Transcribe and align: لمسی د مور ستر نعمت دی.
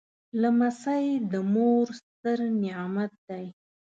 لمسی 0.41 1.05
د 1.31 1.33
مور 1.53 1.85
ستر 1.99 2.37
نعمت 2.61 3.11
دی. 3.27 3.45